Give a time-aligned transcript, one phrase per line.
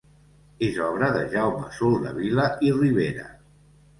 [0.67, 3.29] És obra de Jaume Soldevila i Ribera.